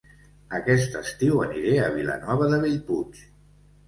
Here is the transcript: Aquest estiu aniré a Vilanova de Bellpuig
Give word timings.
Aquest 0.59 0.95
estiu 0.99 1.37
aniré 1.47 1.73
a 1.81 1.89
Vilanova 1.97 2.47
de 2.55 2.59
Bellpuig 2.65 3.21